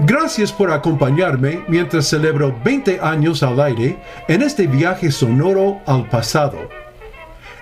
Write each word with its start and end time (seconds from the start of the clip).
Gracias 0.00 0.52
por 0.52 0.70
acompañarme 0.70 1.64
mientras 1.66 2.06
celebro 2.06 2.54
20 2.64 3.00
años 3.00 3.42
al 3.42 3.60
aire 3.60 3.98
en 4.28 4.42
este 4.42 4.68
viaje 4.68 5.10
sonoro 5.10 5.80
al 5.86 6.08
pasado. 6.08 6.68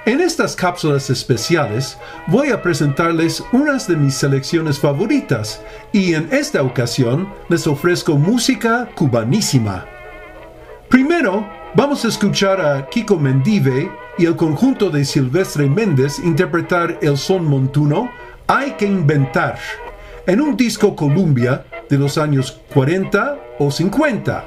En 0.04 0.20
estas 0.20 0.54
cápsulas 0.54 1.08
especiales 1.08 1.96
voy 2.26 2.50
a 2.50 2.60
presentarles 2.60 3.42
unas 3.52 3.88
de 3.88 3.96
mis 3.96 4.16
selecciones 4.16 4.78
favoritas 4.78 5.62
y 5.92 6.12
en 6.12 6.28
esta 6.30 6.62
ocasión 6.62 7.32
les 7.48 7.66
ofrezco 7.66 8.16
música 8.16 8.86
cubanísima. 8.94 9.86
Primero, 10.90 11.48
vamos 11.74 12.04
a 12.04 12.08
escuchar 12.08 12.60
a 12.60 12.86
Kiko 12.86 13.16
Mendive 13.16 13.90
y 14.18 14.26
el 14.26 14.36
conjunto 14.36 14.90
de 14.90 15.06
Silvestre 15.06 15.70
Méndez 15.70 16.18
interpretar 16.18 16.98
el 17.00 17.16
son 17.16 17.46
montuno 17.46 18.10
Hay 18.46 18.72
que 18.72 18.84
inventar 18.84 19.58
en 20.26 20.42
un 20.42 20.54
disco 20.56 20.94
Columbia 20.94 21.64
de 21.88 21.98
los 21.98 22.18
años 22.18 22.60
40 22.72 23.38
o 23.58 23.70
50. 23.70 24.44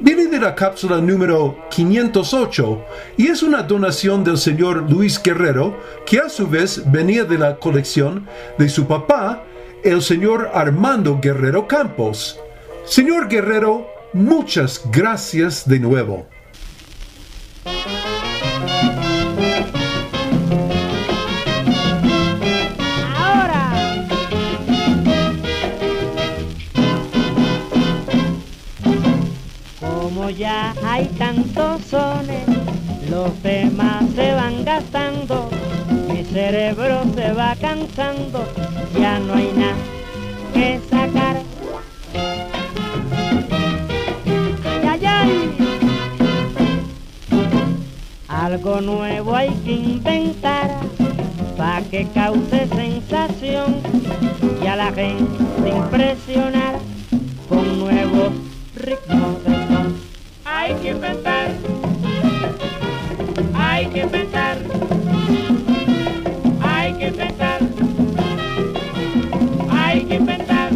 Viene 0.00 0.26
de 0.26 0.40
la 0.40 0.54
cápsula 0.54 1.00
número 1.00 1.56
508 1.70 2.84
y 3.16 3.28
es 3.28 3.42
una 3.42 3.62
donación 3.62 4.24
del 4.24 4.38
señor 4.38 4.90
Luis 4.90 5.22
Guerrero 5.22 5.78
que 6.04 6.18
a 6.18 6.28
su 6.28 6.48
vez 6.48 6.82
venía 6.90 7.24
de 7.24 7.38
la 7.38 7.56
colección 7.56 8.26
de 8.58 8.68
su 8.68 8.86
papá, 8.86 9.44
el 9.84 10.02
señor 10.02 10.50
Armando 10.52 11.20
Guerrero 11.22 11.68
Campos. 11.68 12.40
Señor 12.84 13.28
Guerrero, 13.28 13.86
muchas 14.12 14.82
gracias 14.90 15.68
de 15.68 15.78
nuevo. 15.78 16.26
Ya 30.30 30.74
hay 30.82 31.06
tantos 31.18 31.82
sones, 31.82 32.46
los 33.10 33.32
temas 33.42 34.04
se 34.14 34.32
van 34.32 34.64
gastando, 34.64 35.50
mi 36.08 36.24
cerebro 36.24 37.02
se 37.14 37.32
va 37.32 37.54
cansando, 37.56 38.44
ya 38.98 39.18
no 39.18 39.34
hay 39.34 39.52
nada 39.54 39.74
que 40.52 40.80
sacar. 40.90 41.42
Ay, 44.88 45.06
ay, 45.06 45.56
Algo 48.28 48.80
nuevo 48.80 49.34
hay 49.34 49.50
que 49.64 49.72
inventar 49.72 50.70
para 51.56 51.82
que 51.82 52.06
cause 52.14 52.66
sensación 52.68 53.76
y 54.62 54.66
a 54.66 54.76
la 54.76 54.92
gente 54.92 55.68
impresionar 55.68 56.78
con 57.48 57.78
nuevos 57.78 58.32
ritmos 58.76 59.63
hay 60.64 60.74
que 60.76 60.90
inventar, 60.92 61.48
hay 63.54 63.86
que 63.88 64.00
inventar, 64.00 64.56
hay 66.62 66.94
que 66.94 67.08
inventar, 67.08 67.60
hay 69.70 70.04
que 70.04 70.14
inventar, 70.14 70.70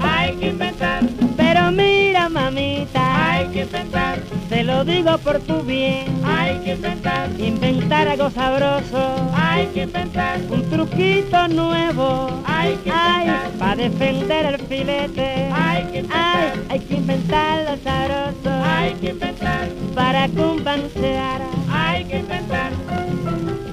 hay 0.00 0.32
que 0.36 0.46
inventar. 0.48 1.02
Pero 1.36 1.70
mira 1.72 2.30
mamita, 2.30 3.32
hay 3.32 3.48
que 3.48 3.60
inventar, 3.64 4.18
te 4.48 4.64
lo 4.64 4.82
digo 4.86 5.18
por 5.18 5.40
tu 5.40 5.60
bien, 5.60 6.06
hay 6.24 6.60
que 6.60 6.72
inventar, 6.76 7.28
inventar 7.38 8.08
algo 8.08 8.30
sabroso, 8.30 9.30
hay 9.36 9.66
que 9.74 9.82
inventar, 9.82 10.40
un 10.48 10.70
truquito 10.70 11.48
nuevo, 11.48 12.30
hay 12.46 12.76
que 12.76 12.88
inventar, 12.88 13.03
para 13.74 13.88
defender 13.88 14.46
el 14.46 14.58
filete, 14.68 15.50
hay 15.52 15.84
que 15.86 15.98
inventar, 15.98 16.52
hay 16.68 16.80
que 16.80 16.94
inventar 16.94 17.70
lo 17.70 17.76
sabroso, 17.82 18.64
hay 18.64 18.94
que 18.94 19.10
inventar, 19.10 19.68
para 19.94 20.28
compensear, 20.28 21.40
hay 21.68 22.04
que 22.04 22.18
inventar. 22.18 23.63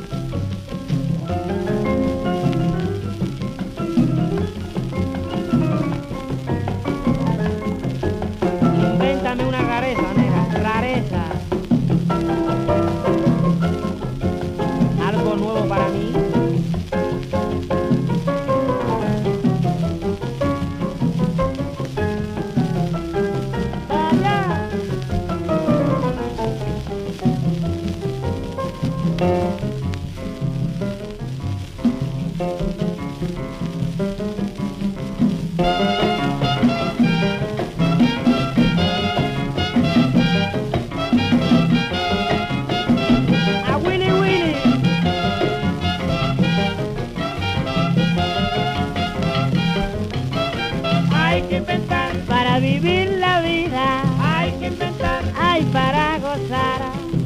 Vivir 52.72 53.18
la 53.20 53.42
vida. 53.42 54.04
Hay 54.22 54.52
que 54.54 54.68
inventar. 54.68 55.24
Hay 55.38 55.64
para 55.66 56.18
gozar. 56.20 56.82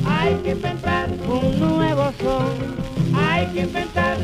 Hay 0.06 0.36
que 0.44 0.52
inventar 0.52 1.10
un 1.28 1.60
nuevo 1.60 2.12
son. 2.22 2.76
Hay 3.16 3.46
que 3.48 3.62
inventar. 3.62 4.18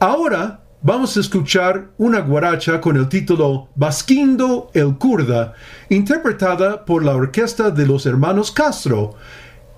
Ahora 0.00 0.63
vamos 0.84 1.16
a 1.16 1.20
escuchar 1.20 1.92
una 1.96 2.20
guaracha 2.20 2.78
con 2.78 2.98
el 2.98 3.08
título 3.08 3.70
Basquindo 3.74 4.70
el 4.74 4.98
Kurda, 4.98 5.54
interpretada 5.88 6.84
por 6.84 7.02
la 7.02 7.14
orquesta 7.14 7.70
de 7.70 7.86
los 7.86 8.04
hermanos 8.04 8.52
Castro 8.52 9.14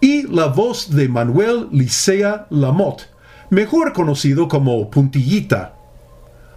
y 0.00 0.26
la 0.26 0.46
voz 0.46 0.90
de 0.90 1.08
Manuel 1.08 1.68
Licea 1.70 2.48
Lamotte, 2.50 3.08
mejor 3.50 3.92
conocido 3.92 4.48
como 4.48 4.90
Puntillita. 4.90 5.74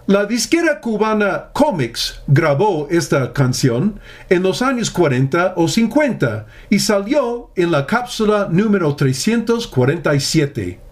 La 0.07 0.25
disquera 0.25 0.81
cubana 0.81 1.49
Comics 1.53 2.23
grabó 2.25 2.87
esta 2.89 3.31
canción 3.31 3.99
en 4.29 4.41
los 4.41 4.63
años 4.63 4.90
40 4.90 5.53
o 5.57 5.67
50 5.67 6.47
y 6.72 6.79
salió 6.79 7.52
en 7.55 7.69
la 7.69 7.85
cápsula 7.85 8.47
número 8.49 8.95
347. 8.95 10.89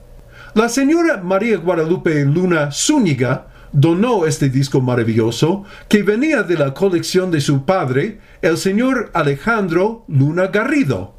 La 0.58 0.70
señora 0.70 1.18
María 1.18 1.58
Guadalupe 1.58 2.26
Luna 2.26 2.72
Zúñiga 2.72 3.46
donó 3.72 4.26
este 4.26 4.50
disco 4.50 4.82
maravilloso 4.82 5.66
que 5.88 6.02
venía 6.02 6.42
de 6.42 6.58
la 6.58 6.74
colección 6.74 7.30
de 7.30 7.42
su 7.42 7.64
padre, 7.64 8.20
el 8.42 8.58
señor 8.58 9.12
Alejandro 9.14 10.04
Luna 10.08 10.48
Garrido. 10.48 11.14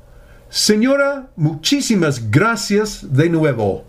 Señora, 0.49 1.31
muchísimas 1.37 2.33
gracias 2.33 3.15
de 3.15 3.31
nuevo. 3.31 3.85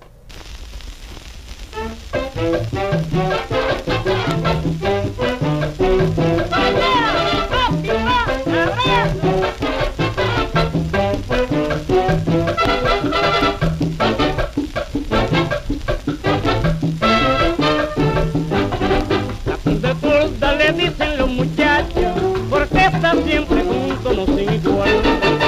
dicen 20.74 21.18
los 21.18 21.30
muchachos, 21.30 22.14
porque 22.50 22.86
está 22.86 23.14
siempre 23.26 23.64
junto, 23.64 24.14
no 24.14 24.26
sin 24.26 24.54
igual. 24.54 24.90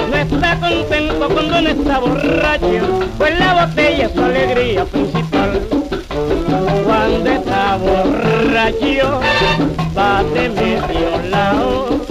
No 0.09 0.15
está 0.15 0.59
contento 0.59 1.29
cuando 1.29 1.62
no 1.62 1.69
está 1.69 2.00
borracho, 2.00 3.00
pues 3.18 3.39
la 3.39 3.65
botella 3.65 4.06
es 4.06 4.13
su 4.13 4.23
alegría 4.23 4.85
principal. 4.85 5.62
Cuando 6.85 7.29
está 7.29 7.77
borracho, 7.77 9.21
va 9.97 10.23
de 10.23 10.50
medio 10.50 11.29
lado. 11.29 12.01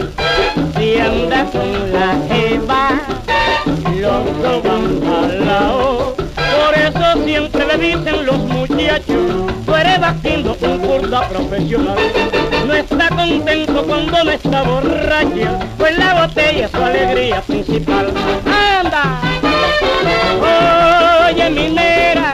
Si 0.76 0.98
anda 0.98 1.44
con 1.46 1.92
la 1.92 2.16
jeva, 2.28 3.00
los 3.98 4.42
dos 4.42 4.62
van 4.62 5.12
al 5.12 5.46
lado. 5.46 6.14
Por 6.16 6.74
eso 6.78 7.24
siempre 7.24 7.66
le 7.66 7.78
dicen 7.78 8.26
los 8.26 8.38
muchachos, 8.38 9.52
tú 9.66 9.74
eres 9.74 10.00
vaquino 10.00 10.54
un 10.90 11.00
curda 11.00 11.28
profesional. 11.28 11.96
No 12.66 12.75
está 12.75 13.08
contento 13.08 13.84
cuando 13.84 14.25
no 14.25 14.31
está 14.31 14.62
borracho, 14.62 15.58
pues 15.78 15.96
la 15.98 16.26
botella 16.26 16.66
es 16.66 16.70
su 16.70 16.82
alegría 16.82 17.40
principal. 17.42 18.12
¡Anda! 18.46 19.20
Oye, 21.28 21.50
minera, 21.50 22.32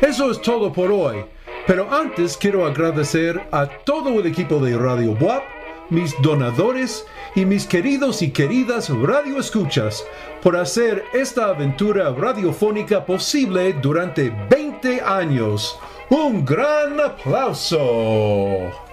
Eso 0.00 0.30
es 0.30 0.40
todo 0.42 0.72
por 0.72 0.90
hoy. 0.90 1.24
Pero 1.66 1.92
antes 1.92 2.36
quiero 2.36 2.66
agradecer 2.66 3.40
a 3.50 3.66
todo 3.66 4.20
el 4.20 4.26
equipo 4.26 4.58
de 4.60 4.76
Radio 4.76 5.16
WAP, 5.20 5.42
mis 5.90 6.14
donadores 6.22 7.04
y 7.34 7.44
mis 7.44 7.66
queridos 7.66 8.22
y 8.22 8.30
queridas 8.30 8.88
radioescuchas 8.90 10.04
por 10.42 10.56
hacer 10.56 11.04
esta 11.12 11.46
aventura 11.46 12.10
radiofónica 12.10 13.04
posible 13.04 13.72
durante 13.72 14.32
20 14.50 15.00
años. 15.00 15.78
Un 16.10 16.44
gran 16.44 17.00
aplauso. 17.00 18.85